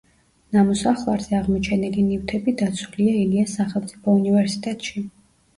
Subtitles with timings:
[0.55, 5.07] ნამოსახლარზე აღმოჩენილი ნივთები დაცულია ილიას სახელმწიფო უნივერსიტეტში.